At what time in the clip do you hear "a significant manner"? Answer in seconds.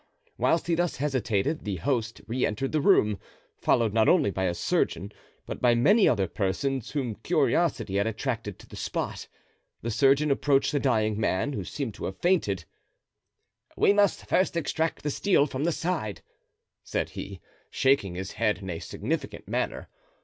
18.71-19.87